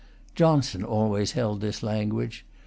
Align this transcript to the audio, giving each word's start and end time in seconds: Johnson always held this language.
Johnson 0.33 0.83
always 0.83 1.33
held 1.33 1.61
this 1.61 1.83
language. 1.83 2.43